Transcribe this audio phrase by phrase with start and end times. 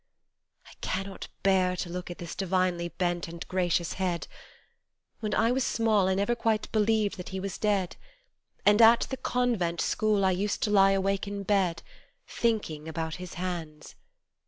[0.65, 4.25] I cannot bear to look at this divinely bent and gracious head:
[5.19, 7.97] When I was small I never quite believed that He was dead
[8.65, 11.83] And at the Convent school I used to lie awake in bed
[12.27, 13.93] Thinking about His hands.